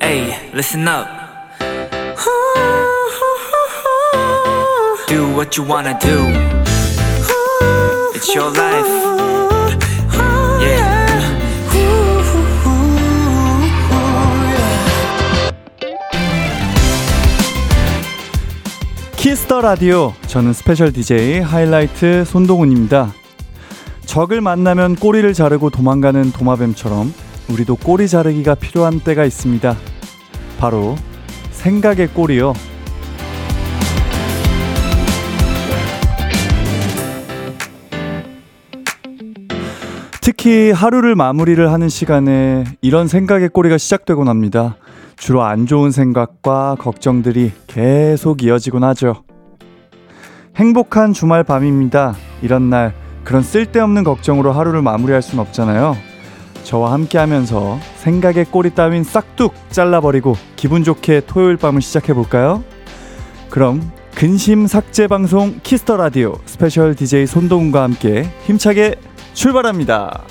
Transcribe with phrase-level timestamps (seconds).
[0.00, 1.06] Hey, listen up.
[5.08, 6.16] Do what you wanna do.
[8.14, 8.86] It's your life.
[10.62, 10.98] Yeah.
[19.16, 23.12] Kiss the Radio 저는 스페셜 DJ 하이라이트 손동운입니다.
[24.08, 27.12] 적을 만나면 꼬리를 자르고 도망가는 도마뱀처럼
[27.50, 29.76] 우리도 꼬리 자르기가 필요한 때가 있습니다.
[30.58, 30.96] 바로
[31.50, 32.54] 생각의 꼬리요.
[40.22, 44.76] 특히 하루를 마무리를 하는 시간에 이런 생각의 꼬리가 시작되곤 합니다.
[45.16, 49.22] 주로 안 좋은 생각과 걱정들이 계속 이어지곤 하죠.
[50.56, 52.14] 행복한 주말 밤입니다.
[52.40, 52.94] 이런 날
[53.28, 55.98] 그런 쓸데없는 걱정으로 하루를 마무리할 순 없잖아요.
[56.64, 62.64] 저와 함께 하면서 생각의 꼬리 따윈 싹둑 잘라버리고 기분 좋게 토요일 밤을 시작해 볼까요?
[63.50, 68.94] 그럼 근심 삭제 방송 Kiss the Radio 스페셜 DJ 손동운과 함께 힘차게
[69.34, 70.24] 출발합니다.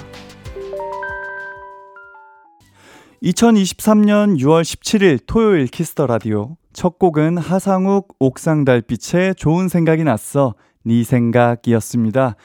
[3.22, 10.56] 2023년 6월 17일 토요일 Kiss the Radio 첫 곡은 하상욱 옥상 달빛의 좋은 생각이 났어
[10.84, 12.36] 네 생각이었습니다.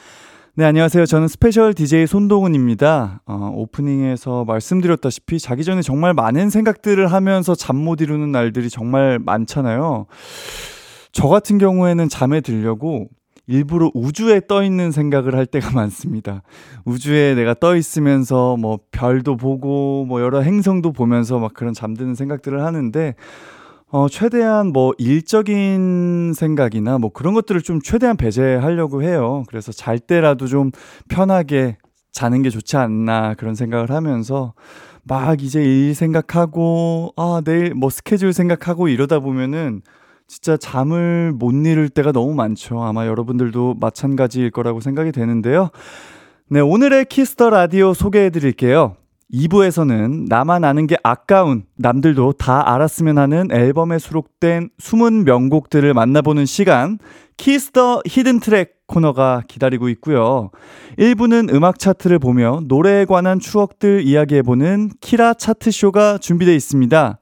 [0.55, 1.07] 네, 안녕하세요.
[1.07, 3.23] 저는 스페셜 DJ 손동운입니다.
[3.25, 10.07] 어, 오프닝에서 말씀드렸다시피 자기 전에 정말 많은 생각들을 하면서 잠 못 이루는 날들이 정말 많잖아요.
[11.11, 13.09] 저 같은 경우에는 잠에 들려고
[13.47, 16.43] 일부러 우주에 떠 있는 생각을 할 때가 많습니다.
[16.85, 22.63] 우주에 내가 떠 있으면서 뭐 별도 보고 뭐 여러 행성도 보면서 막 그런 잠드는 생각들을
[22.63, 23.15] 하는데
[23.95, 29.45] 어, 최대한 뭐 일적인 생각이나 뭐 그런 것들을 좀 최대한 배제하려고 해요.
[29.49, 30.71] 그래서 잘 때라도 좀
[31.11, 31.77] 편하게
[32.11, 34.55] 자는 게 좋지 않나 그런 생각을 하면서
[35.03, 39.83] 막 이제 일 생각하고 아, 내일 뭐 스케줄 생각하고 이러다 보면은
[40.27, 42.83] 진짜 잠을 못 이룰 때가 너무 많죠.
[42.83, 45.69] 아마 여러분들도 마찬가지일 거라고 생각이 되는데요.
[46.49, 48.97] 네, 오늘의 Kiss the Radio 소개해 드릴게요.
[49.33, 56.99] 2부에서는 나만 아는 게 아까운 남들도 다 알았으면 하는 앨범에 수록된 숨은 명곡들을 만나보는 시간
[57.39, 60.51] Kiss the Hidden Track 코너가 기다리고 있고요.
[60.99, 67.19] 1부는 음악 차트를 보며 노래에 관한 추억들 이야기해보는 키라 차트쇼가 준비되어 있습니다.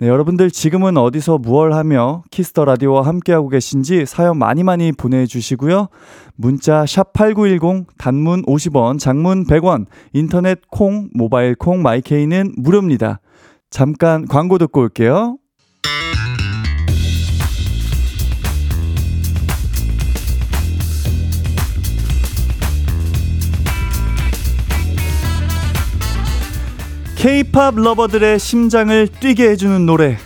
[0.00, 5.88] 네, 여러분들 지금은 어디서 무얼 하며 Kiss the Radio와 함께하고 계신지 사연 많이 많이 보내주시고요.
[6.36, 9.84] 문자 샵8910 단문 50원, 장문 100원,
[10.14, 13.20] 인터넷 콩, 모바일 콩, 마이케이는 무료입니다.
[13.68, 15.36] 잠깐 광고 듣고 올게요.
[27.20, 30.16] K-팝 러버들의 심장을 뛰게 해주는 노래,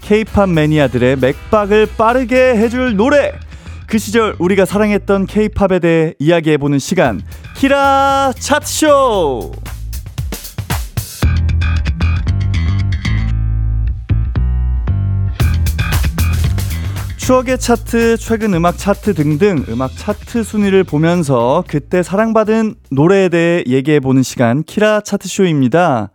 [0.00, 3.34] K-팝 매니아들의 맥박을 빠르게 해줄 노래.
[3.86, 7.22] 그 시절 우리가 사랑했던 K-팝에 대해 이야기해보는 시간,
[7.56, 9.52] 키라 차트쇼.
[17.30, 24.24] 추억의 차트, 최근 음악 차트 등등 음악 차트 순위를 보면서 그때 사랑받은 노래에 대해 얘기해보는
[24.24, 26.10] 시간, 키라 차트쇼입니다.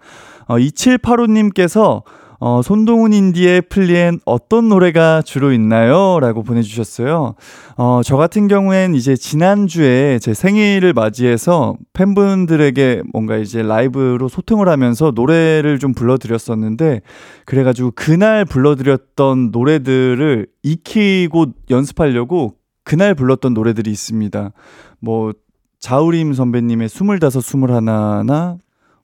[0.48, 2.04] 어, 2785님께서
[2.40, 6.20] 어, 손동훈 인디의 플리엔 어떤 노래가 주로 있나요?
[6.20, 7.36] 라고 보내주셨어요.
[7.78, 15.12] 어, 저 같은 경우엔 이제 지난주에 제 생일을 맞이해서 팬분들에게 뭔가 이제 라이브로 소통을 하면서
[15.16, 17.02] 노래를 좀 불러드렸었는데,
[17.46, 24.52] 그래가지고 그날 불러드렸던 노래들을 익히고 연습하려고 그날 불렀던 노래들이 있습니다.
[25.00, 25.34] 뭐,
[25.80, 28.58] 자우림 선배님의 스물다섯, 스물하나나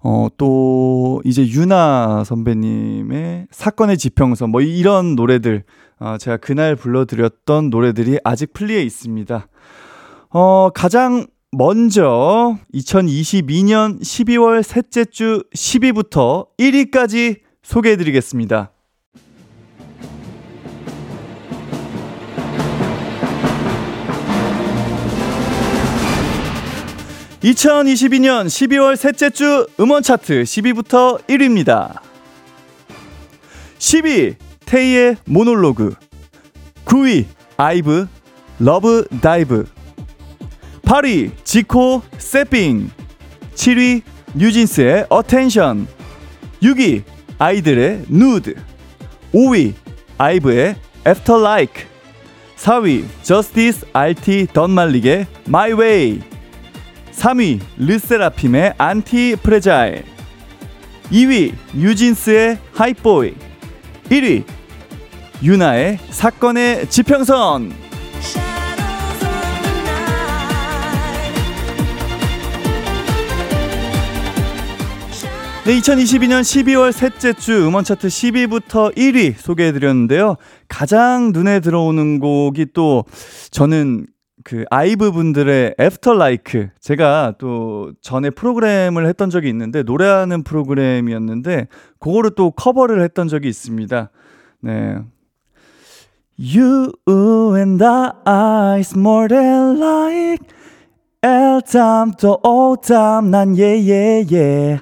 [0.04, 5.64] 어, 또, 이제 유나 선배님의 사건의 지평선, 뭐 이런 노래들,
[6.00, 9.48] 어, 제가 그날 불러드렸던 노래들이 아직 플리에 있습니다.
[10.32, 18.72] 어, 가장 먼저 2022년 12월 셋째 주 10위부터 1위까지 소개해드리겠습니다.
[27.44, 32.00] 2022년 12월 셋째 주 음원 차트 10위부터 1위입니다.
[33.80, 34.36] 10위
[34.66, 35.96] 테이의 Monologue.
[36.86, 37.26] 9위
[37.58, 38.08] 아이브
[38.60, 39.66] Love Dive.
[40.84, 42.92] 8위 지코 새삥.
[43.56, 44.04] 7위
[44.36, 45.88] 뉴진스의 Attention.
[46.62, 47.02] 6위
[47.40, 48.56] 아이들의 Nude.
[49.34, 49.74] 5위
[50.20, 50.76] 아이브의
[51.08, 51.86] After Like.
[52.58, 56.31] 4위 저스디스 R.Tee 던 말릭의 My Way
[57.12, 60.04] 3위 르세라핌의 Antifragile
[61.12, 63.34] 2위 뉴진스의 Hype Boy
[64.06, 64.44] 1위
[65.44, 67.72] 윤하의 사건의 지평선
[75.64, 80.38] 네, 2022년 12월 셋째 주 음원 차트 10위부터 1위 소개해드렸는데요.
[80.68, 83.06] 가장 눈에 들어오는 곡이 또
[83.52, 84.08] 저는
[84.44, 91.68] 그 아이브 분들의 After Like 제가 또 전에 프로그램을 했던 적이 있는데 노래하는 프로그램이었는데
[92.00, 94.10] 그거를 또 커버를 했던 적이 있습니다.
[94.62, 94.98] 네.
[96.38, 96.94] You
[97.56, 100.48] and I is more than like
[101.22, 104.82] L time to O time 난 yeah yeah yeah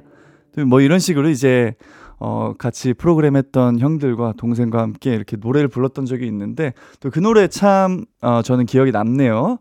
[0.66, 1.76] 뭐 이런 식으로 이제
[2.20, 7.48] 어, 같이 프로그램 했던 형들과 동생과 함께 이렇게 노래를 불렀던 적이 있는데 또 그 노래
[7.48, 9.60] 참 어, 저는 기억이 남네요.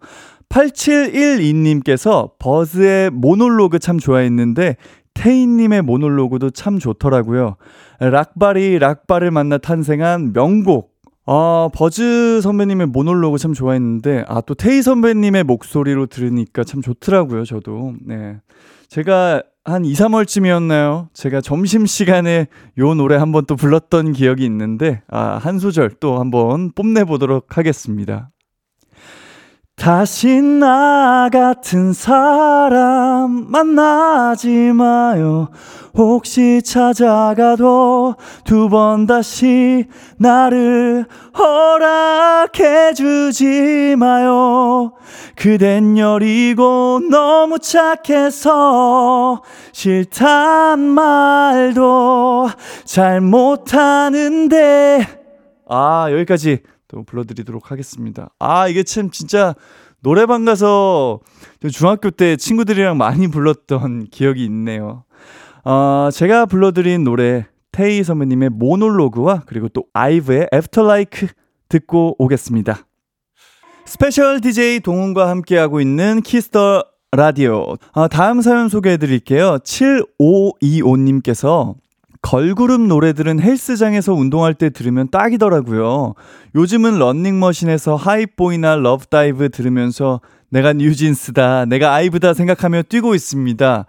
[0.49, 4.77] 8712님께서 버즈의 모놀로그 참 좋아했는데
[5.15, 7.57] 태인님의 모놀로그도 참 좋더라고요.
[8.01, 10.93] 락바리 락바를 만나 탄생한 명곡.
[11.27, 17.95] 아, 버즈 선배님의 모놀로그 참 좋아했는데, 아, 또 테이 선배님의 목소리로 들으니까 참 좋더라고요, 저도.
[18.01, 18.39] 네.
[18.89, 21.09] 제가 한 2, 3월쯤이었나요?
[21.13, 22.47] 제가 점심시간에
[22.79, 28.31] 요 노래 한 번 또 불렀던 기억이 있는데, 아, 한 소절 또 한번 뽐내보도록 하겠습니다.
[29.79, 35.49] 다시 나 같은 사람 만나지 마요.
[35.95, 39.87] 혹시 찾아가도 두 번 다시
[40.19, 41.07] 나를
[41.39, 44.93] 허락해 주지 마요.
[45.37, 49.43] 그댄 여리고 너무 착해서
[49.73, 52.49] 싫단 말도
[52.85, 55.07] 잘 못하는데.
[55.69, 58.31] 아, 여기까지 또 불러드리도록 하겠습니다.
[58.39, 59.55] 아, 이게 참 진짜
[60.01, 61.21] 노래방 가서
[61.73, 65.05] 중학교 때 친구들이랑 많이 불렀던 기억이 있네요.
[65.65, 71.27] 어, 제가 불러드린 노래 테이 선배님의 모놀로그와 그리고 또 아이브의 After Like
[71.69, 72.79] 듣고 오겠습니다.
[73.85, 77.77] 스페셜 DJ 동운과 함께하고 있는 키스 더 라디오.
[77.93, 79.59] 아, 다음 사연 소개해 드릴게요.
[79.59, 81.75] 7525님께서
[82.23, 86.15] 걸그룹 노래들은 헬스장에서 운동할 때 들으면 딱이더라고요.
[86.55, 90.21] 요즘은 런닝머신에서 Hype Boy나 Love Dive 들으면서
[90.51, 93.85] 내가 뉴진스다, 내가 아이브다 생각하며 뛰고 있습니다.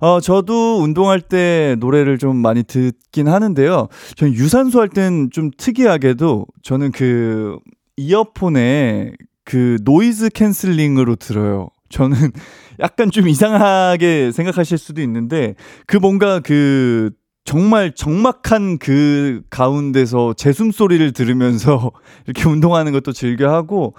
[0.00, 3.88] 어, 저도 운동할 때 노래를 좀 많이 듣긴 하는데요.
[4.16, 7.58] 저는 유산소 할 땐 좀 특이하게도 저는 그
[7.96, 9.12] 이어폰에
[9.44, 11.68] 그 noise canceling으로 들어요.
[11.90, 12.16] 저는
[12.80, 15.54] 약간 좀 이상하게 생각하실 수도 있는데
[15.86, 17.10] 그 뭔가 그
[17.44, 21.92] 정말 적막한 그 가운데서 제 숨소리를 들으면서
[22.26, 23.94] 이렇게 운동하는 것도 즐겨하고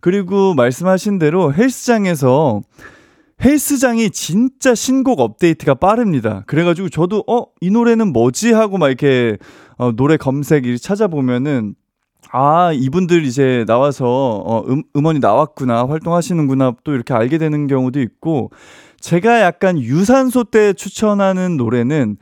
[0.00, 2.62] 그리고 말씀하신 대로 헬스장에서
[3.42, 6.44] 헬스장이 진짜 신곡 업데이트가 빠릅니다.
[6.46, 8.52] 그래가지고 저도 어, 이 노래는 뭐지?
[8.52, 9.38] 하고 막 이렇게
[9.78, 11.74] 어, 노래 검색 을 찾아보면은
[12.32, 18.50] 아, 이분들 이제 나와서 어, 음, 음원이 나왔구나, 활동하시는구나 또 이렇게 알게 되는 경우도 있고
[19.00, 22.18] 제가 약간 유산소 때 추천하는 노래는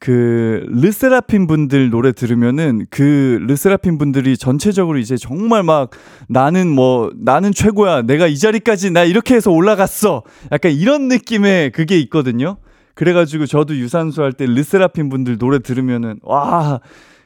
[0.00, 5.90] 그 르세라핌 분들 노래 들으면은 그 르세라핌 분들이 전체적으로 이제 정말 막
[6.28, 10.22] 나는 뭐 나는 최고야 내가 이 자리까지 나 이렇게 해서 올라갔어.
[10.52, 12.58] 약간 이런 느낌의 그게 있거든요.
[12.94, 16.80] 그래가지고 저도 유산소 할 때 르세라핌 분들 노래 들으면은 와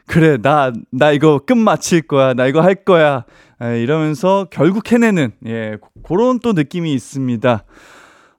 [0.07, 3.25] 그래 나나 이거 끝 마칠 거야 나 이거 할 거야.
[3.63, 5.77] 에, 이러면서 결국 해내는 예
[6.07, 7.65] 그런 또 느낌이 있습니다.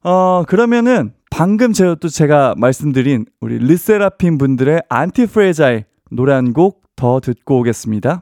[0.03, 7.19] 어 그러면은 방금 제가 또 제가 말씀드린 우리 르세라핌 분들의 Antifragile 노래 한 곡 더
[7.19, 8.21] 듣고 오겠습니다.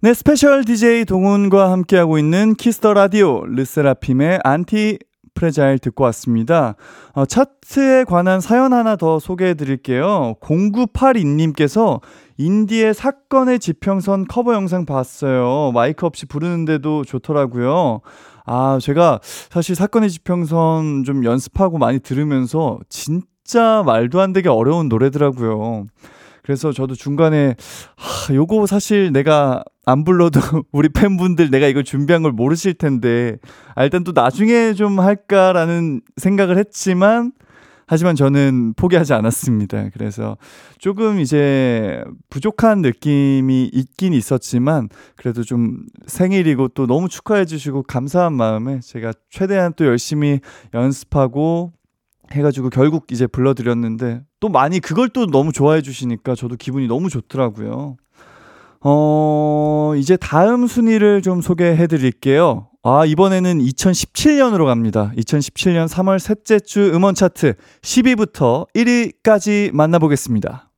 [0.00, 6.76] 네, 스페셜 DJ 동운과 함께하고 있는 키스 더 라디오 르세라핌의 Antifragile 듣고 왔습니다.
[7.12, 10.36] 어, 차트에 관한 사연 하나 더 소개해 드릴게요.
[10.40, 12.00] 0982님께서
[12.38, 15.72] 운디의 사건의 지평선 커버 영상 봤어요.
[15.74, 18.00] 마이크 없이 부르는데도 좋더라고요.
[18.46, 25.86] 아, 제가 사실 사건의 지평선 좀 연습하고 많이 들으면서 진짜 말도 안 되게 어려운 노래더라고요.
[26.42, 27.56] 그래서 저도 중간에
[27.96, 33.36] 하, 요거 사실 내가 안 불러도 우리 팬분들 내가 이걸 준비한 걸 모르실 텐데
[33.74, 37.32] 아, 일단 또 나중에 좀 할까라는 생각을 했지만
[37.86, 39.90] 하지만 저는 포기하지 않았습니다.
[39.92, 40.36] 그래서
[40.78, 48.80] 조금 이제 부족한 느낌이 있긴 있었지만 그래도 좀 생일이고 또 너무 축하해 주시고 감사한 마음에
[48.80, 50.40] 제가 최대한 또 열심히
[50.74, 51.72] 연습하고
[52.32, 57.96] 해가지고 결국 이제 불러드렸는데 또 많이 그걸 또 너무 좋아해 주시니까 저도 기분이 너무 좋더라고요.
[58.80, 62.68] 어, 이제 다음 순위를 좀 소개해 드릴게요.
[62.88, 65.10] 아, 이번에는 2017년으로 갑니다.
[65.16, 70.70] 2017년 3월 셋째 주 음원 차트 10위부터 1위까지 만나보겠습니다.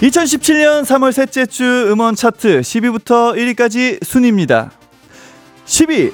[0.00, 4.72] 2017년 3월 셋째 주 음원 차트 10위부터 1위까지 순입니다.
[5.64, 6.12] 10위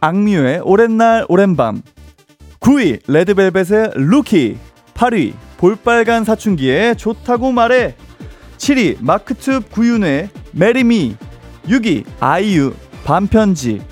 [0.00, 1.82] 악뮤의 오랜 날 오랜 밤
[2.60, 4.56] 9위 레드벨벳의 루키
[4.94, 7.94] 8위 볼빨간 사춘기의 좋다고 말해.
[8.56, 11.16] 7위 마크툽 구윤회의 Marry Me
[11.66, 12.72] 6위 아이유
[13.04, 13.82] 밤편지.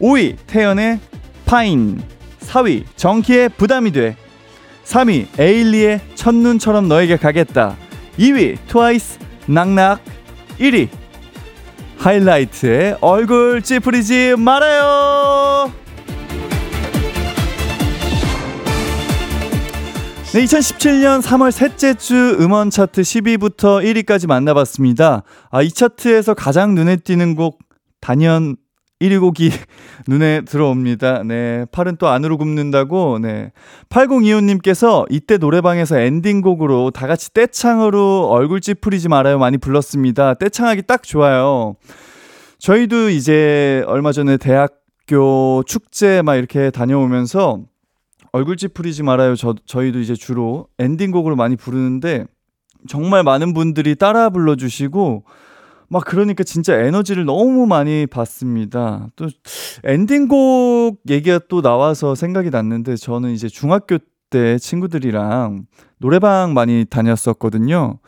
[0.00, 0.98] 5위 태연의
[1.46, 2.02] Fine
[2.40, 4.16] 4위 정키의 부담이 돼.
[4.84, 7.76] 3위 에일리의 첫눈처럼 너에게 가겠다.
[8.18, 10.00] 2위 트와이스 낙낙.
[10.58, 10.88] 1위
[11.98, 15.21] 하이라이트의 얼굴 찌푸리지 말아요
[20.32, 25.24] 네, 2017년 3월 셋째 주 음원 차트 10위부터 1위까지 만나봤습니다.
[25.50, 27.58] 아, 이 차트에서 가장 눈에 띄는 곡
[28.00, 28.56] 단연
[28.98, 29.50] 1위 곡이
[30.08, 31.24] 눈에 들어옵니다.
[31.24, 31.66] 네.
[31.70, 33.52] 팔은 또 안으로 굽는다고, 네.
[33.90, 40.32] 8025님께서 이때 노래방에서 엔딩곡으로 다 같이 떼창으로 얼굴 찌푸리지 말아요 많이 불렀습니다.
[40.32, 41.76] 떼창하기 딱 좋아요.
[42.58, 47.66] 저희도 이제 얼마 전에 대학교 축제 막 이렇게 다녀오면서
[48.32, 49.36] 얼굴 찌푸리지 말아요.
[49.36, 52.24] 저, 저희도 이제 주로 엔딩곡으로 많이 부르는데
[52.88, 55.24] 정말 많은 분들이 따라 불러주시고
[55.88, 59.08] 막 그러니까 진짜 에너지를 너무 많이 받습니다.
[59.14, 59.28] 또
[59.84, 63.98] 엔딩곡 얘기가 또 나와서 생각이 났는데 저는 이제 중학교
[64.30, 65.66] 때 친구들이랑
[65.98, 67.98] 노래방 많이 다녔었거든요.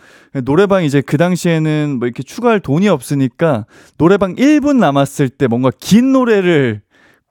[0.45, 3.66] 노래방 이제 그 당시에는 뭐 이렇게 추가할 돈이 없으니까
[3.99, 6.81] 노래방 1분 남았을 때 뭔가 긴 노래를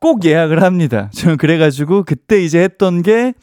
[0.03, 1.09] 꼭 예약을 합니다.
[1.15, 3.33] 저는 그래가지고 그때 이제 했던 게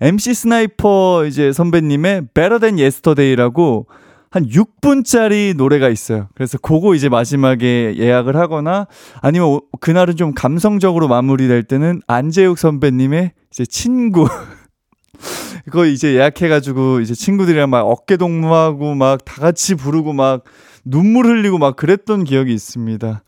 [0.00, 3.86] MC 스나이퍼 이제 선배님의 Better Than Yesterday라고
[4.32, 6.26] 한 6분짜리 노래가 있어요.
[6.34, 8.88] 그래서 그거 이제 마지막에 예약을 하거나
[9.22, 14.26] 아니면 그날은 좀 감성적으로 마무리될 때는 안재욱 선배님의 이제 친구
[15.66, 20.42] 그거 이제 예약해가지고 이제 친구들이랑 막 어깨 동무하고 막 다 같이 부르고 막
[20.84, 23.22] 눈물 흘리고 막 그랬던 기억이 있습니다.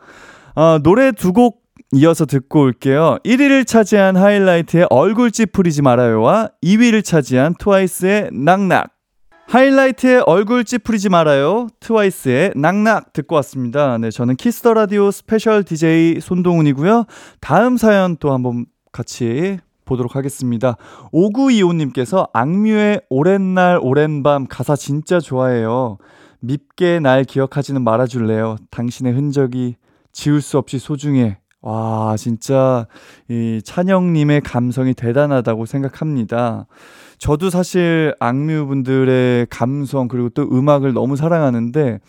[0.57, 1.62] 아, 노래 두 곡
[1.95, 3.19] 이어서 듣고 올게요.
[3.23, 8.89] 1위를 차지한 하이라이트의 얼굴 찌푸리지 말아요와 2위를 차지한 트와이스의 Knock Knock.
[9.47, 11.69] 하이라이트의 얼굴 찌푸리지 말아요.
[11.81, 13.99] 트와이스의 Knock Knock 듣고 왔습니다.
[13.99, 17.05] 네, 저는 키스 더 라디오 스페셜 DJ 손동운이고요.
[17.41, 20.79] 다음 사연 또 한번 같이 보도록 하겠습니다.
[21.13, 25.99] 5925님께서 악뮤의 오랜 날 오랜 밤 가사 진짜 좋아해요.
[26.41, 28.57] 밉게 날 기억하지는 말아줄래요.
[28.71, 29.77] 당신의 흔적이
[30.13, 31.42] 지울 수 없이 소중해.
[31.63, 32.87] 와, 진짜
[33.29, 36.67] 이 찬영님의 감성이 대단하다고 생각합니다.
[37.19, 42.01] 저도 사실 악뮤분들의 감성 그리고 또 음악을 너무 사랑하는데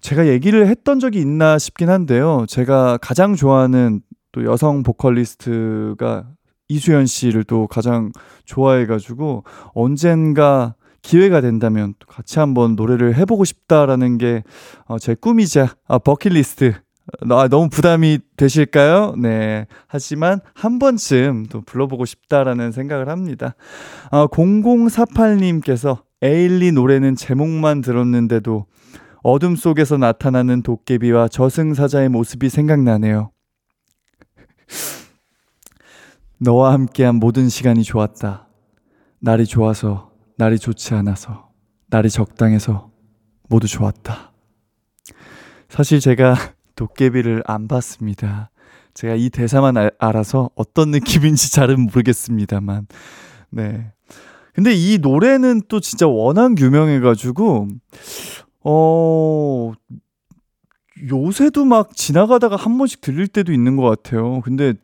[0.00, 2.44] 제가 얘기를 했던 적이 있나 싶긴 한데요.
[2.48, 4.00] 제가 가장 좋아하는
[4.32, 6.24] 또 여성 보컬리스트가
[6.66, 8.10] 이수연 씨를 또 가장
[8.46, 14.42] 좋아해가지고 언젠가 기회가 된다면 또 같이 한번 노래를 해보고 싶다라는 게제
[14.86, 16.74] 어, 꿈이자 아, 버킷리스트
[17.30, 19.14] 아, 너무 부담이 되실까요?
[19.16, 19.66] 네.
[19.86, 23.54] 하지만 한 번쯤 또 불러보고 싶다라는 생각을 합니다.
[24.10, 28.66] 아, 0048님께서 에일리 노래는 제목만 들었는데도
[29.22, 33.30] 어둠 속에서 나타나는 도깨비와 저승사자의 모습이 생각나네요.
[36.38, 38.48] 너와 함께한 모든 시간이 좋았다.
[39.20, 41.50] 날이 좋아서, 날이 좋지 않아서,
[41.88, 42.90] 날이 적당해서
[43.48, 44.32] 모두 좋았다.
[45.68, 46.36] 사실 제가
[46.78, 48.50] 도깨비를 안 봤습니다.
[48.94, 52.86] 제가 이 대사만 알, 알아서 어떤 느낌인지 잘은 모르겠습니다만.
[53.50, 53.92] 네.
[54.54, 57.68] 근데 이 노래는 또 진짜 워낙 유명해가지고,
[58.64, 59.72] 어,
[61.10, 64.40] 요새도 막 지나가다가 한 번씩 들릴 때도 있는 것 같아요.
[64.40, 64.74] 근데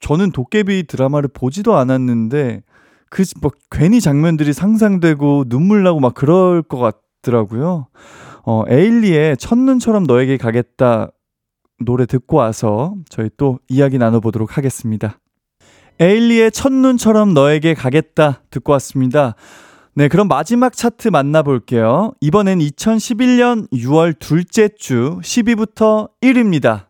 [0.00, 2.62] 저는 도깨비 드라마를 보지도 않았는데,
[3.10, 7.88] 그, 뭐, 괜히 장면들이 상상되고 눈물 나고 막 그럴 것 같더라고요.
[8.44, 11.10] 어, 에일리의 첫눈처럼 너에게 가겠다
[11.84, 15.18] 노래 듣고 와서 저희 또 이야기 나눠보도록 하겠습니다.
[16.00, 19.34] 에일리의 첫눈처럼 너에게 가겠다 듣고 왔습니다.
[19.94, 22.12] 네, 그럼 마지막 차트 만나볼게요.
[22.20, 26.86] 이번엔 2011년 6월 둘째 주 10위부터 1위입니다.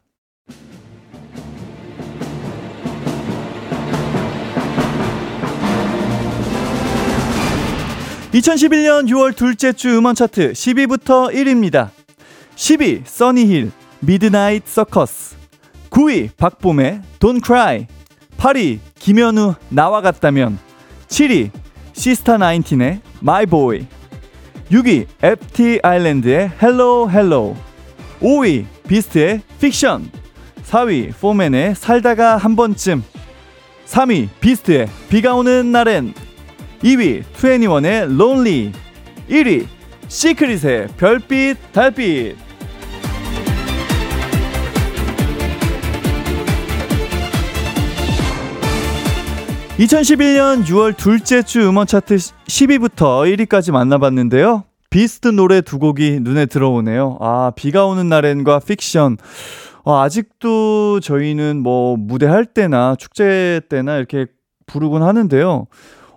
[8.32, 11.90] 2011년 6월 둘째 주 음원 차트 10위부터 1위입니다.
[12.56, 13.70] 10위 써니힐
[14.04, 15.37] Midnight Circus
[15.90, 17.87] 9위 박봄의 Don't Cry.
[18.37, 20.59] 8위 김연우 나와 같다면.
[21.06, 21.50] 7위
[21.92, 23.87] 시스타 나인틴의 My Boy.
[24.73, 27.56] 6위 FT 아일랜드의 Hello Hello
[28.21, 30.11] 5위 비스트의 픽션
[30.64, 33.04] 4위 포맨의 살다가 한 번쯤.
[33.87, 36.12] 3위 비스트의 비가 오는 날엔.
[36.82, 38.72] 2위 2NE1의 Lonely
[39.30, 39.66] 1위
[40.09, 42.37] 시크릿의 별빛 달빛
[49.82, 54.62] 2011년 6월 둘째 주 음원 차트 10위부터 1위까지 만나봤는데요.
[54.90, 57.18] 비스트 노래 두 곡이 눈에 들어오네요.
[57.20, 59.16] 아, 비가 오는 날엔과 픽션.
[59.84, 64.26] 어, 아직도 저희는 뭐 무대 할 때나 축제 때나 이렇게
[64.66, 65.66] 부르곤 하는데요.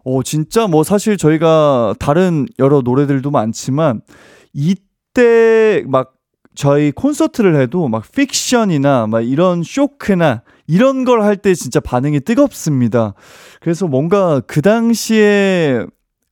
[0.03, 4.01] 어, 진짜 뭐 사실 저희가 다른 여러 노래들도 많지만
[4.53, 6.13] 이때 막
[6.53, 13.13] 저희 콘서트를 해도 막 픽션이나 막 이런 쇼크나 이런 걸 할 때 진짜 반응이 뜨겁습니다.
[13.62, 15.86] 그래서 뭔가 그 당시에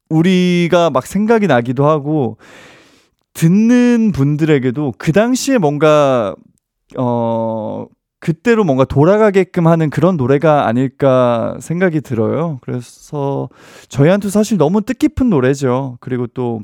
[0.09, 2.37] 우리가 막 생각이 나기도 하고
[3.33, 6.35] 듣는 분들에게도 그 당시에 뭔가
[6.97, 7.87] 어
[8.19, 12.59] 그때로 뭔가 돌아가게끔 하는 그런 노래가 아닐까 생각이 들어요.
[12.61, 13.49] 그래서
[13.89, 15.97] 저희한테 사실 너무 뜻깊은 노래죠.
[15.99, 16.61] 그리고 또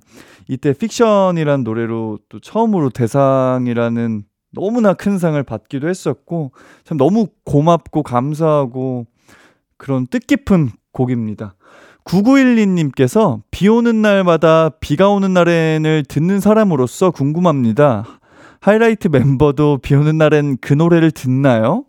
[0.47, 6.51] 이때 픽션이란 노래로 또 처음으로 대상이라는 너무나 큰 상을 받기도 했었고
[6.84, 9.06] 참 너무 고맙고 감사하고
[9.77, 11.56] 그런 뜻깊은 곡입니다.
[12.03, 18.06] 9912님께서 비 오는 날마다 비가 오는 날엔을 듣는 사람으로서 궁금합니다.
[18.62, 21.86] 하이라이트 멤버도 비 오는 날엔 그 노래를 듣나요?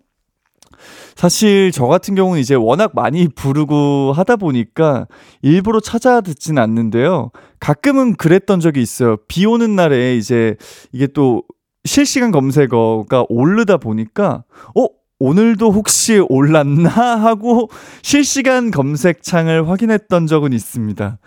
[1.16, 5.06] 사실 저 같은 경우는 이제 워낙 많이 부르고 하다 보니까
[5.42, 7.30] 일부러 찾아 듣진 않는데요.
[7.58, 9.16] 가끔은 그랬던 적이 있어요.
[9.28, 10.56] 비 오는 날에 이제
[10.92, 11.42] 이게 또
[11.84, 14.44] 실시간 검색어가 오르다 보니까
[14.76, 14.88] 어
[15.20, 17.68] 오늘도 혹시 올랐나 하고
[18.02, 21.18] 실시간 검색창을 확인했던 적은 있습니다.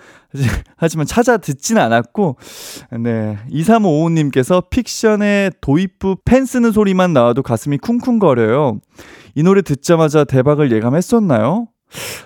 [0.76, 2.38] 하지만 찾아 듣진 않았고,
[3.00, 3.38] 네.
[3.52, 8.80] 2355님께서 픽션의 도입부 펜 쓰는 소리만 나와도 가슴이 쿵쿵거려요.
[9.36, 11.68] 이 노래 듣자마자 대박을 예감했었나요?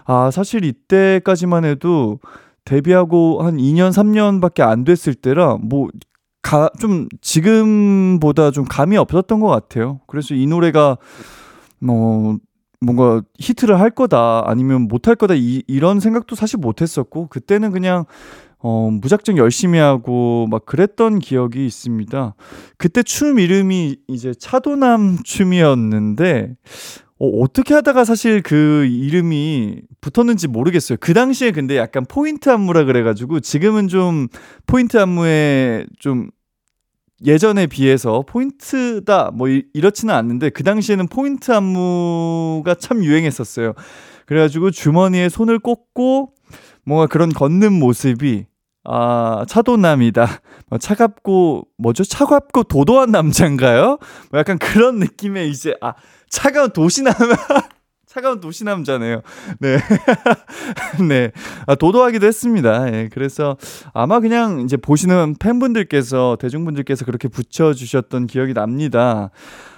[0.06, 2.20] 아, 사실 이때까지만 해도
[2.64, 5.90] 데뷔하고 한 2년, 3년밖에 안 됐을 때라, 뭐,
[6.48, 10.00] 가, 좀, 지금보다 좀 감이 없었던 것 같아요.
[10.08, 10.98] 그래서 이 노래가
[11.80, 12.38] 뭐
[12.80, 17.72] 뭔가 히트를 할 거다 아니면 못 할 거다 이, 이런 생각도 사실 못 했었고 그때는
[17.72, 18.06] 그냥
[18.60, 22.36] 어 무작정 열심히 하고 막 그랬던 기억이 있습니다.
[22.78, 26.56] 그때 춤 이름이 이제 차도남 춤이었는데
[27.20, 30.98] 어, 어떻게 하다가 사실 그 이름이 붙었는지 모르겠어요.
[31.02, 34.28] 그 당시에 근데 약간 포인트 안무라 그래가지고 지금은 좀
[34.66, 36.30] 포인트 안무에 좀
[37.26, 43.74] 예전에 비해서 포인트다 뭐 이, 렇지는 않는데 그 당시에는 포인트 안무가 참 유행했었어요.
[44.26, 46.34] 그래가지고 주머니에 손을 꽂고
[46.86, 48.46] 뭔가 그런 걷는 모습이
[48.84, 50.28] 아 차도남이다.
[50.70, 52.04] 뭐 차갑고 뭐죠?
[52.04, 53.98] 차갑고 도도한 남자인가요?
[54.32, 55.94] 뭐 약간 그런 느낌의 이제 아
[56.30, 57.14] 차가운 도시남
[58.18, 59.22] 차가운 도시 남자네요.
[59.60, 59.78] 네.
[61.08, 61.32] 네.
[61.68, 62.92] 아, 도도하기도 했습니다.
[62.92, 63.10] 예.
[63.14, 63.58] 그래서
[63.94, 69.30] 아마 그냥 이제 보시는 팬분들께서, 대중분들께서 그렇게 붙여주셨던 기억이 납니다.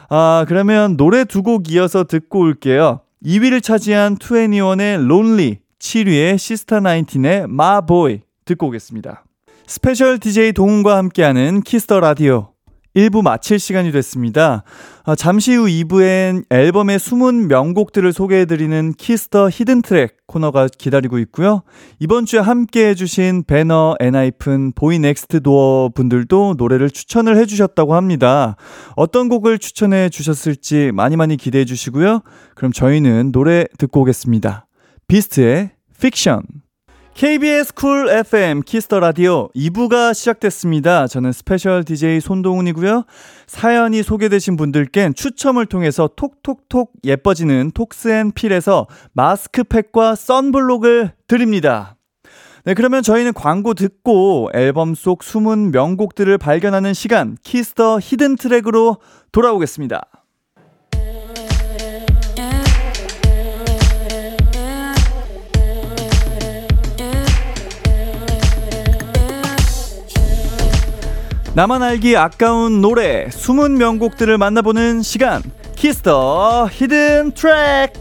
[0.09, 3.01] 아, 그러면 노래 두 곡 이어서 듣고 올게요.
[3.25, 9.25] 2위를 차지한 2NE1의 Lonely, 7위의 시스타 19의 My Boy 듣고 오겠습니다.
[9.67, 12.53] 스페셜 DJ 동운과 함께하는 키스 더 라디오.
[12.95, 14.63] 1부 마칠 시간이 됐습니다.
[15.03, 21.63] 아, 잠시 후 2부엔 앨범의 숨은 명곡들을 소개해드리는 키스 더 hidden track 코너가 기다리고 있고요.
[21.99, 28.55] 이번 주에 함께 해주신 배너, 엔하이픈, 보이 넥스트 도어 분들도 노래를 추천을 해주셨다고 합니다.
[28.95, 32.21] 어떤 곡을 추천해 주셨을지 많이 많이 기대해 주시고요.
[32.55, 34.67] 그럼 저희는 노래 듣고 오겠습니다.
[35.07, 36.43] 비스트의 Fiction.
[37.19, 41.05] KBS Cool FM Kiss the Radio 2부가 시작됐습니다.
[41.05, 43.03] 저는 special DJ 손동운이고요.
[43.45, 51.97] 사연이 소개되신 분들께 추첨을 통해서 톡톡톡 예뻐지는 톡스앤필에서 마스크팩과 sunblock을 드립니다.
[52.63, 58.95] 네, 그러면 저희는 광고 듣고 앨범 속 숨은 명곡들을 발견하는 시간 Kiss the Hidden Track으로
[59.33, 60.18] 돌아오겠습니다.
[71.55, 75.41] 나만 알기 아까운 노래, 숨은 명곡들을 만나보는 시간.
[75.75, 77.93] Kiss the Hidden Track.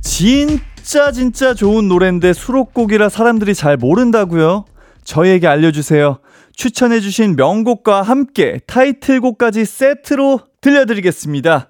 [0.00, 4.64] 진짜 진짜 좋은 노래인데 수록곡이라 사람들이 잘 모른다고요?
[5.04, 6.20] 저희에게 알려주세요.
[6.56, 11.68] 추천해주신 명곡과 함께 타이틀곡까지 세트로 들려드리겠습니다.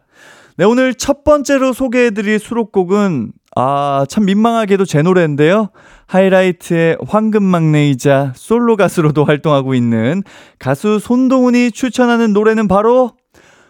[0.56, 5.68] 네, 오늘 첫 번째로 소개해드릴 수록곡은 아, 참 민망하게도 제 노래인데요.
[6.06, 10.22] 하이라이트의 황금막내이자 솔로 가수로도 활동하고 있는
[10.58, 13.12] 가수 손동훈이 추천하는 노래는 바로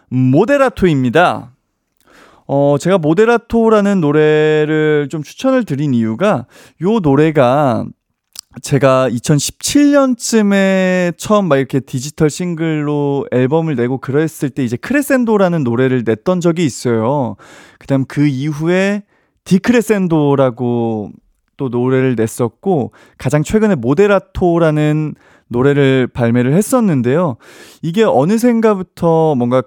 [0.08, 1.50] 모데라토입니다.
[2.46, 6.46] 어, 제가 모데라토라는 노래를 좀 추천을 드린 이유가
[6.82, 7.86] 요 노래가
[8.62, 16.40] 제가 2017년쯤에 처음 막 이렇게 디지털 싱글로 앨범을 내고 그랬을 때 이제 크레센도라는 노래를 냈던
[16.40, 17.36] 적이 있어요.
[17.78, 19.02] 그 다음 그 이후에
[19.44, 21.10] 디크레센도라고
[21.56, 25.14] 또 노래를 냈었고 가장 최근에 모데라토라는
[25.48, 27.36] 노래를 발매를 했었는데요.
[27.82, 29.62] 이게 어느샌가부터 뭔가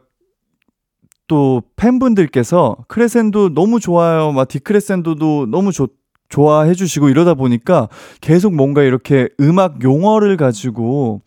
[1.27, 4.31] 또 팬분들께서 크레센도 너무 좋아요.
[4.31, 5.89] 막 디크레센도도 너무 좋
[6.29, 7.87] 좋아해 주시고 이러다 보니까
[8.19, 11.21] 계속 뭔가 이렇게 음악 용어를 가지고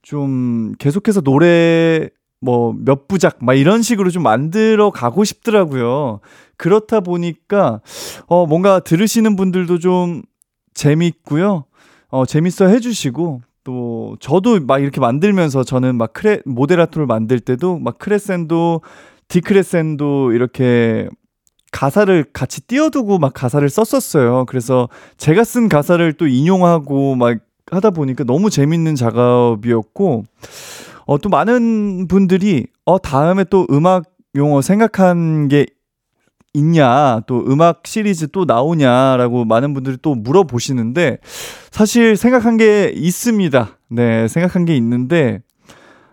[0.00, 2.08] 좀 계속해서 노래
[2.40, 6.20] 뭐 몇 부작 막 이런 식으로 좀 만들어 가고 싶더라고요.
[6.56, 7.80] 그렇다 보니까
[8.26, 10.22] 어 뭔가 들으시는 분들도 좀
[10.74, 11.64] 재밌고요.
[12.08, 17.78] 어 재밌어 해 주시고 또 저도 막 이렇게 만들면서 저는 막 크레 모데라토를 만들 때도
[17.78, 18.82] 막 크레센도
[19.28, 21.08] 디크레센도 이렇게
[21.72, 24.44] 가사를 같이 띄워두고 막 가사를 썼었어요.
[24.46, 27.38] 그래서 제가 쓴 가사를 또 인용하고 막
[27.70, 30.24] 하다 보니까 너무 재밌는 작업이었고,
[31.06, 35.66] 어, 또 많은 분들이, 어, 다음에 또 음악 용어 생각한 게
[36.52, 41.18] 있냐, 또 음악 시리즈 또 나오냐라고 많은 분들이 또 물어보시는데,
[41.70, 43.78] 사실 생각한 게 있습니다.
[43.90, 45.42] 네, 생각한 게 있는데,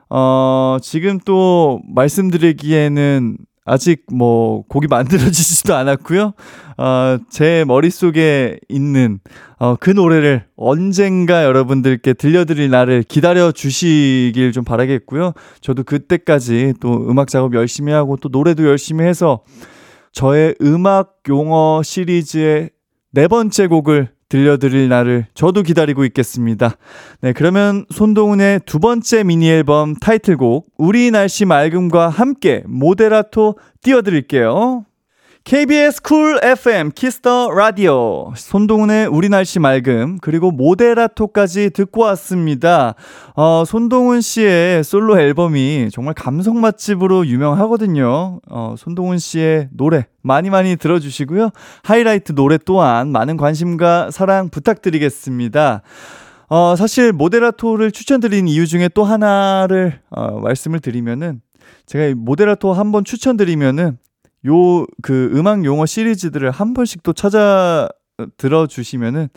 [0.10, 6.34] 어, 지금 또 말씀드리기에는 아직 뭐 곡이 만들어지지도 않았고요.
[6.78, 9.20] 어, 제 머릿속에 있는
[9.58, 15.34] 어, 그 노래를 언젠가 여러분들께 들려드릴 날을 기다려 주시길 좀 바라겠고요.
[15.62, 19.44] 저도 그때까지 또 음악 작업 열심히 하고 또 노래도 열심히 해서
[20.12, 22.70] 저의 음악 용어 시리즈의
[23.12, 26.78] 네 번째 곡을 들려드릴 날을 저도 기다리고 있겠습니다.
[27.22, 34.86] 네, 그러면 손동운의 두 번째 미니 앨범 타이틀곡 우리 날씨 맑음과 함께 모데라토 띄워드릴게요.
[35.44, 42.96] KBS Cool FM Kiss the Radio 손동운의 우리 날씨 맑음 그리고 모데라토까지 듣고 왔습니다.
[43.36, 48.40] 어, 손동훈 씨의 솔로 앨범이 정말 감성 맛집으로 유명하거든요.
[48.50, 51.50] 어, 손동훈 씨의 노래 많이 많이 들어주시고요.
[51.84, 55.82] 하이라이트 노래 또한 많은 관심과 사랑 부탁드리겠습니다.
[56.48, 61.42] 어, 사실 모데라토를 추천드린 이유 중에 또 하나를 어, 말씀을 드리면은
[61.86, 63.98] 제가 모데라토 한번 추천드리면은
[64.46, 67.90] 요 그 음악 용어 시리즈들을 한 번씩 또 찾아
[68.38, 69.30] 들어주시면은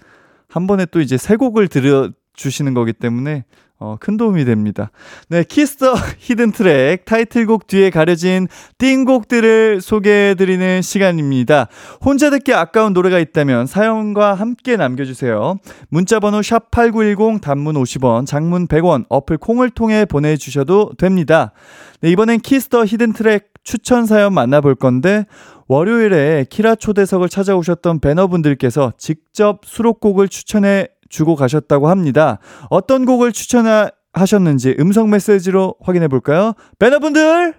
[0.48, 3.44] 한 번에 또 이제 새 곡을 들어 주시는 거기 때문에
[3.78, 4.90] 어, 큰 도움이 됩니다.
[5.28, 11.68] 네, Kiss the Hidden Track 타이틀곡 뒤에 가려진 띵곡들을 소개해드리는 시간입니다.
[12.02, 15.58] 혼자 듣기 아까운 노래가 있다면 사연과 함께 남겨주세요.
[15.90, 21.52] 문자번호 샵8910 단문 50원, 장문 100원, 어플 콩을 통해 보내주셔도 됩니다.
[22.00, 25.26] 네, 이번엔 Kiss the Hidden Track 추천 사연 만나볼 건데
[25.66, 32.38] 월요일에 키라 초대석을 찾아오셨던 배너분들께서 직접 수록곡을 추천해 주고 가셨다고 합니다.
[32.70, 36.52] 어떤 곡을 추천하셨는지 음성 메시지로 확인해 볼까요?
[36.78, 37.54] 배너분들!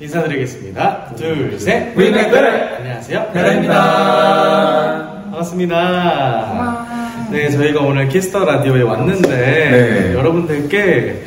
[0.00, 1.14] 인사드리겠습니다.
[1.14, 1.96] 둘, 셋.
[1.96, 2.74] 위메벨!
[2.78, 3.30] 안녕하세요.
[3.32, 5.22] 배너입니다.
[5.30, 6.86] 반갑습니다.
[7.30, 10.12] 네, 저희가 오늘 Kiss the Radio에 왔는데 네.
[10.14, 11.22] 여러분들께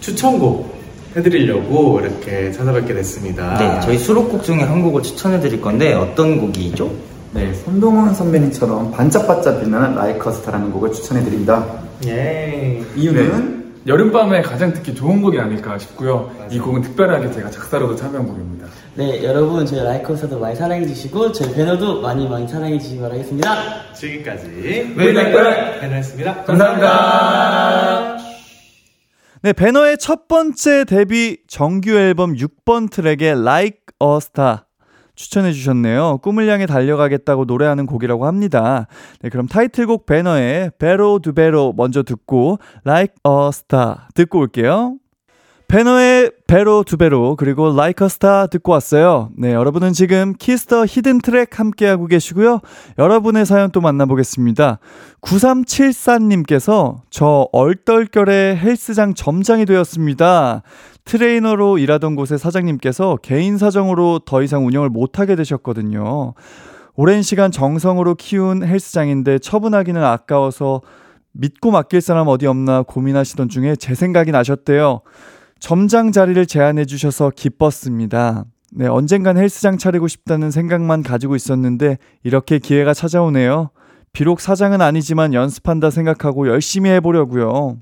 [0.00, 0.67] 추천곡
[1.18, 3.58] 해드리려고 이렇게 찾아뵙게 됐습니다.
[3.58, 6.90] 네, 저희 수록곡 중에 한 곡을 추천해 드릴 건데 어떤 곡이죠?
[7.32, 11.66] 네, 손동원 선배님처럼 반짝반짝 빛나는 라이커스타라는 곡을 추천해드립니다.
[12.06, 12.82] 예.
[12.96, 16.30] 이유는 여름밤에 가장 듣기 좋은 곡이 아닐까 싶고요.
[16.50, 18.66] 이 곡은 특별하게 제가 작사로도 참여한 곡입니다.
[18.94, 23.54] 네, 여러분 저희 라이커스도 많이 사랑해 주시고 저희 배너도 많이 많이 사랑해 주시기 바라겠습니다.
[23.94, 24.46] 지금까지
[24.96, 25.80] 위메벨!
[25.80, 26.44] 배너였습니다.
[26.44, 28.17] 감사합니다.
[29.40, 34.58] 네, 배너의 첫 번째 데뷔 정규 앨범 6번 트랙의 Like a Star
[35.14, 36.18] 추천해 주셨네요.
[36.22, 38.88] 꿈을 향해 달려가겠다고 노래하는 곡이라고 합니다.
[39.20, 44.96] 네, 그럼 타이틀곡 배너의 Better Do Better 먼저 듣고 Like a Star 듣고 올게요.
[45.68, 49.28] 배너의 Better Do Better 그리고 Like a Star 듣고 왔어요.
[49.36, 52.60] 네, 여러분은 지금 Kiss the Hidden Track 함께하고 계시고요.
[52.98, 54.78] 여러분의 사연 또 만나보겠습니다.
[55.20, 60.62] 9374님께서 저 얼떨결에 헬스장 점장이 되었습니다.
[61.04, 66.32] 트레이너로 일하던 곳의 사장님께서 개인 사정으로 더 이상 운영을 못하게 되셨거든요.
[66.94, 70.80] 오랜 시간 정성으로 키운 헬스장인데 처분하기는 아까워서
[71.32, 75.02] 믿고 맡길 사람 어디 없나 고민하시던 중에 제 생각이 나셨대요.
[75.60, 78.44] 점장 자리를 제안해 주셔서 기뻤습니다.
[78.70, 83.70] 네, 언젠간 헬스장 차리고 싶다는 생각만 가지고 있었는데 이렇게 기회가 찾아오네요.
[84.12, 87.78] 비록 사장은 아니지만 연습한다 생각하고 열심히 해보려고요.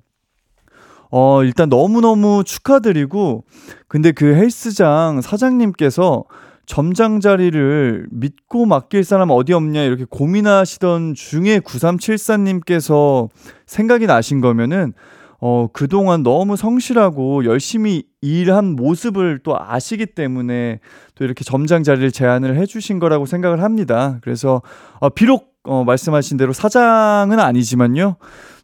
[1.10, 3.44] 어, 일단 너무너무 축하드리고,
[3.88, 6.24] 근데 그 헬스장 사장님께서
[6.66, 13.28] 점장 자리를 믿고 맡길 사람 어디 없냐 이렇게 고민하시던 중에 9374님께서
[13.66, 14.92] 생각이 나신 거면은
[15.40, 20.80] 어, 그동안 너무 성실하고 열심히 일한 모습을 또 아시기 때문에
[21.14, 24.18] 또 이렇게 점장 자리를 제안을 해주신 거라고 생각을 합니다.
[24.22, 24.62] 그래서,
[25.00, 28.16] 어, 비록, 어, 말씀하신 대로 사장은 아니지만요.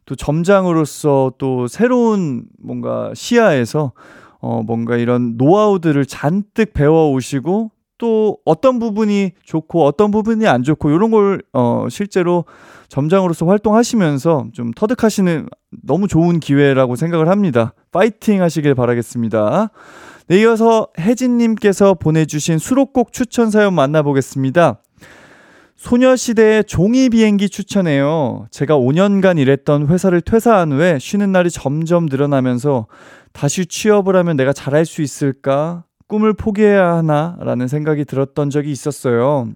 [0.06, 3.92] 또 점장으로서 또 새로운 뭔가 시야에서
[4.40, 7.70] 어, 뭔가 이런 노하우들을 잔뜩 배워오시고
[8.02, 12.44] 또 어떤 부분이 좋고 어떤 부분이 안 좋고 이런 걸 어, 실제로
[12.88, 15.48] 점장으로서 활동하시면서 좀 터득하시는
[15.84, 17.74] 너무 좋은 기회라고 생각을 합니다.
[17.92, 19.70] 파이팅 하시길 바라겠습니다.
[20.26, 24.80] 네, 이어서 혜진님께서 보내주신 수록곡 추천 사연 만나보겠습니다.
[25.76, 28.46] 소녀시대의 종이 비행기 추천해요.
[28.50, 32.88] 제가 5년간 일했던 회사를 퇴사한 후에 쉬는 날이 점점 늘어나면서
[33.32, 35.84] 다시 취업을 하면 내가 잘할 수 있을까?
[36.12, 39.48] 꿈을 포기해야 하나라는 생각이 들었던 적이 있었어요.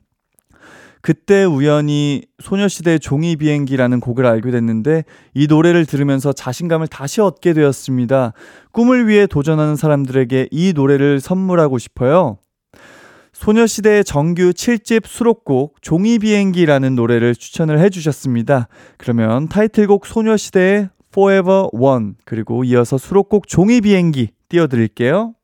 [1.03, 8.33] 그때 우연히 소녀시대의 종이 비행기라는 곡을 알게 됐는데 이 노래를 들으면서 자신감을 다시 얻게 되었습니다.
[8.73, 12.39] 꿈을 위해 도전하는 사람들에게 이 노래를 선물하고 싶어요.
[13.35, 18.69] 소녀시대의 정규 7집 수록곡 종이 비행기라는 노래를 추천을 해주셨습니다.
[18.97, 25.36] 그러면 타이틀곡 소녀시대의 Forever One 그리고 이어서 수록곡 종이 비행기 띄워드릴게요.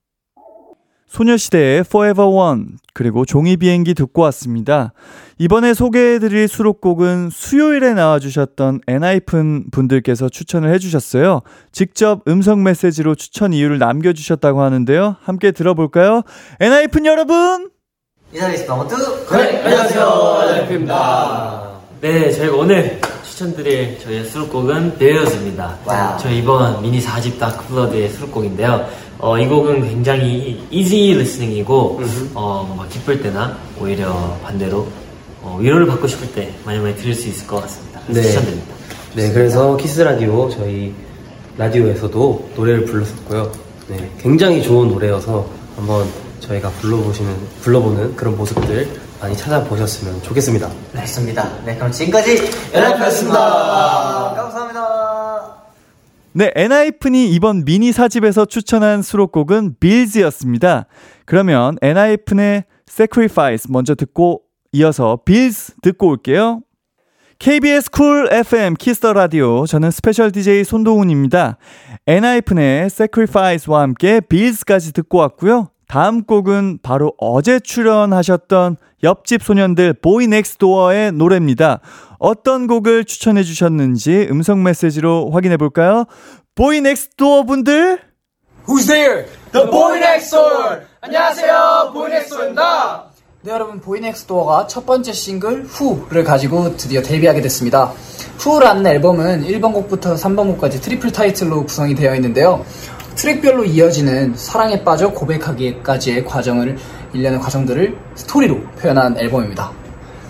[1.12, 4.94] 소녀시대의 Forever One 그리고 종이 비행기 듣고 왔습니다.
[5.36, 11.42] 이번에 소개해드릴 수록곡은 수요일에 나와주셨던 엔하이픈 분들께서 추천을 해주셨어요.
[11.70, 15.16] 직접 음성 메시지로 추천 이유를 남겨주셨다고 하는데요.
[15.22, 16.22] 함께 들어볼까요?
[16.60, 17.70] 엔하이픈 여러분!
[18.32, 18.74] 인사드리겠습니다.
[18.74, 18.96] 모두
[19.36, 20.04] 네, 안녕하세요.
[20.48, 21.72] 엔하이픈입니다.
[22.00, 26.16] 네, 저희가 오늘 추천드릴 저희의 수록곡은 Bills입니다.
[26.18, 28.88] 저희 이번 미니 4집 Dark Blood의 수록곡인데요.
[29.22, 32.00] 어, 이 곡은 굉장히 easy listening이고,
[32.34, 34.88] 어, 뭔가 기쁠 때나 오히려 반대로
[35.40, 38.00] 어, 위로를 받고 싶을 때 많이 많이 들을 수 있을 것 같습니다.
[38.08, 38.20] 네.
[38.20, 38.74] 추천드립니다.
[39.14, 40.92] 네, 그래서 Kiss the Radio 저희
[41.56, 43.52] 라디오에서도 노래를 불렀었고요.
[43.86, 46.04] 네, 굉장히 좋은 노래여서 한번
[46.40, 48.88] 저희가 불러보시는 불러보는 그런 모습들
[49.20, 50.68] 많이 찾아보셨으면 좋겠습니다.
[50.98, 51.48] 좋습니다.
[51.64, 53.38] 네, 그럼 지금까지 엔하이픈이었습니다.
[54.36, 55.21] 감사합니다.
[56.34, 60.86] 네, 엔하이픈이 이번 미니 사집에서 추천한 수록곡은 Bills였습니다.
[61.26, 64.40] 그러면 엔하이픈의 Sacrifice 먼저 듣고
[64.72, 66.62] 이어서 Bills 듣고 올게요.
[67.38, 71.58] KBS Cool FM Kiss the Radio 저는 special DJ 손동운입니다.
[72.06, 75.68] 엔하이픈의 Sacrifice와 함께 Bills까지 듣고 왔고요.
[75.92, 81.80] 다음 곡은 바로 어제 출연하셨던 옆집 소년들 보이 넥스트 도어의 노래입니다.
[82.18, 86.06] 어떤 곡을 추천해 주셨는지 음성 메시지로 확인해 볼까요?
[86.54, 88.00] 보이 넥스트 도어 분들
[88.66, 89.26] Who's there?
[89.52, 90.80] The boy next door.
[91.02, 93.12] 안녕하세요, boy next door입니다.
[93.44, 97.92] 네 여러분 보이넥스도어가 첫 번째 싱글 Who를 가지고 드디어 데뷔하게 됐습니다.
[98.38, 102.64] Who라는 앨범은 1번 곡부터 3번 곡까지 triple 타이틀로 구성이 되어 있는데요.
[103.14, 106.76] 트랙별로 이어지는 사랑에 빠져 고백하기까지의 과정을
[107.12, 109.70] 일련의 과정들을 스토리로 표현한 앨범입니다.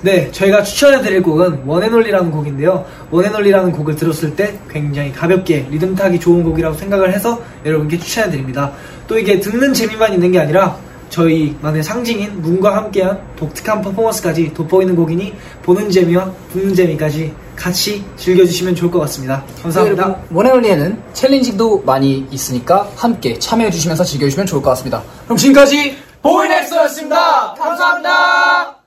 [0.03, 2.85] 네, 저희가 추천해드릴 곡은 One and Only라는 곡인데요.
[3.13, 7.99] One and Only라는 곡을 들었을 때 굉장히 가볍게 리듬 타기 좋은 곡이라고 생각을 해서 여러분께
[7.99, 8.73] 추천해드립니다.
[9.07, 10.77] 또 이게 듣는 재미만 있는 게 아니라
[11.11, 18.91] 저희만의 상징인 문과 함께한 독특한 퍼포먼스까지 돋보이는 곡이니 보는 재미와 듣는 재미까지 같이 즐겨주시면 좋을
[18.91, 19.45] 것 같습니다.
[19.63, 20.17] 감사합니다.
[20.17, 25.05] 그리고 원앤올리에는 챌린징도 많이 있으니까 함께 참여해주시면서 즐겨주시면 좋을 것 같습니다.
[25.27, 27.55] 그럼 지금까지 보이넥스트도어였습니다.
[27.55, 28.79] 감사합니다.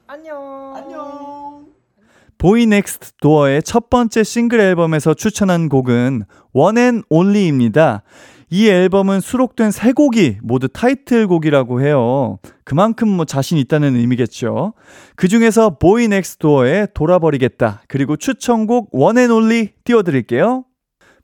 [2.38, 8.04] 보이 넥스트 도어의 첫 번째 싱글 앨범에서 추천한 곡은 One and Only입니다.
[8.50, 12.38] 이 앨범은 수록된 세 곡이 모두 타이틀곡이라고 해요.
[12.64, 14.74] 그만큼 뭐 자신 있다는 의미겠죠.
[15.16, 17.82] 그 중에서 BOYNEXTDOOR의 돌아버리겠다.
[17.88, 20.66] 그리고 추천곡 One and Only 띄워드릴게요.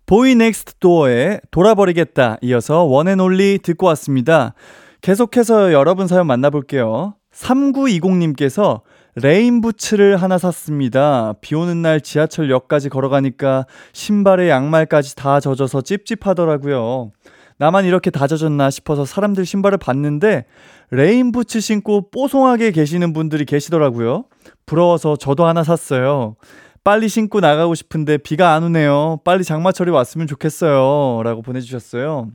[0.05, 2.37] BOYNEXTDOOR의 돌아버리겠다.
[2.41, 4.53] 이어서 One and Only 듣고 왔습니다.
[5.01, 7.15] 계속해서 여러분 사연 만나볼게요.
[7.33, 8.81] 3920님께서
[9.15, 11.33] 레인부츠를 하나 샀습니다.
[11.41, 17.11] 비 오는 날 지하철역까지 걸어가니까 신발에 양말까지 다 젖어서 찝찝하더라고요.
[17.57, 20.45] 나만 이렇게 다 젖었나 싶어서 사람들 신발을 봤는데
[20.89, 24.25] 레인부츠 신고 뽀송하게 계시는 분들이 계시더라고요.
[24.65, 26.35] 부러워서 저도 하나 샀어요.
[26.83, 29.19] 빨리 신고 나가고 싶은데 비가 안 오네요.
[29.23, 31.21] 빨리 장마철이 왔으면 좋겠어요.
[31.23, 32.29] 라고 보내주셨어요.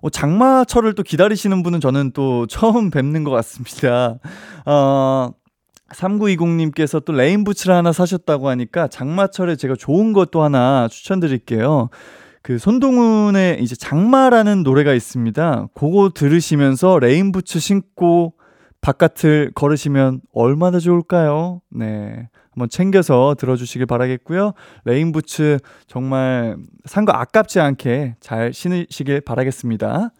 [0.00, 4.18] 어, 장마철을 또 기다리시는 분은 저는 또 처음 뵙는 것 같습니다.
[4.64, 5.30] 어,
[5.92, 11.88] 3920님께서 또 레인부츠를 하나 사셨다고 하니까 장마철에 제가 좋은 것도 하나 추천드릴게요.
[12.42, 15.68] 그 손동운의 이제 장마라는 노래가 있습니다.
[15.74, 18.34] 그거 들으시면서 레인부츠 신고
[18.80, 21.60] 바깥을 걸으시면 얼마나 좋을까요?
[21.70, 22.28] 네.
[22.52, 24.52] 한번 챙겨서 들어주시길 바라겠고요.
[24.84, 30.10] 레인부츠 정말 산 거 아깝지 않게 잘 신으시길 바라겠습니다.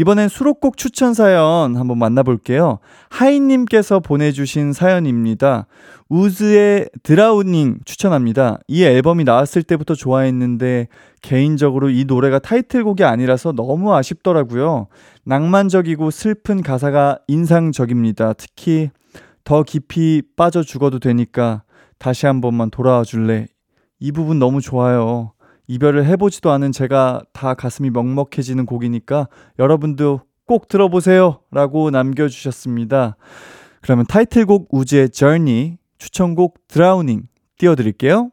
[0.00, 2.78] 이번엔 수록곡 추천 사연 한번 만나볼게요.
[3.10, 5.66] 하이님께서 보내주신 사연입니다.
[6.08, 8.60] WOODZ의 Drowning 추천합니다.
[8.66, 10.88] 이 앨범이 나왔을 때부터 좋아했는데
[11.20, 14.86] 개인적으로 이 노래가 타이틀곡이 아니라서 너무 아쉽더라고요.
[15.26, 18.32] 낭만적이고 슬픈 가사가 인상적입니다.
[18.32, 18.88] 특히
[19.44, 21.62] 더 깊이 빠져 죽어도 되니까
[21.98, 23.48] 다시 한 번만 돌아와 줄래.
[23.98, 25.32] 이 부분 너무 좋아요.
[25.70, 29.28] 이별을 해보지도 않은 제가 다 가슴이 먹먹해지는 곡이니까
[29.60, 31.42] 여러분도 꼭 들어보세요.
[31.52, 33.16] 라고 남겨주셨습니다.
[33.80, 38.32] 그러면 타이틀곡 우즈의 Journey, 추천곡 드라우닝 띄워드릴게요.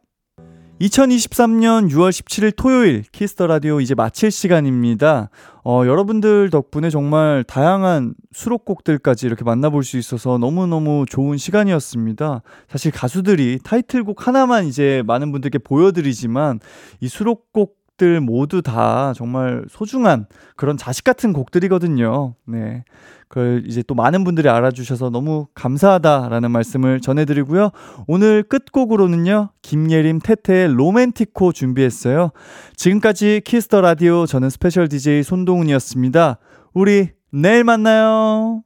[0.80, 5.28] 2023년 6월 17일 토요일 Kiss the Radio 이제 마칠 시간입니다.
[5.64, 12.42] 어, 여러분들 덕분에 정말 다양한 수록곡들까지 이렇게 만나볼 수 있어서 너무너무 좋은 시간이었습니다.
[12.68, 16.60] 사실 가수들이 타이틀곡 하나만 이제 많은 분들께 보여드리지만
[17.00, 22.36] 이 수록곡 들 모두 다 정말 소중한 그런 자식 같은 곡들이거든요.
[22.46, 22.84] 네.
[23.28, 27.70] 그걸 이제 또 많은 분들이 알아주셔서 너무 감사하다라는 말씀을 전해드리고요.
[28.06, 32.30] 오늘 끝곡으로는요, 김예림 테테의 Romantico 준비했어요.
[32.76, 36.38] 지금까지 Kiss the Radio 저는 스페셜 DJ 손동훈이었습니다.
[36.74, 38.62] 우리 내일 만나요.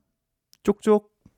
[0.63, 1.12] 쪽쪽.